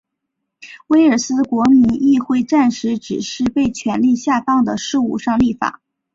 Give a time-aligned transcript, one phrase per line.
[0.87, 5.79] 威尔斯国民议会暂时只在被权力下放的事务上立法。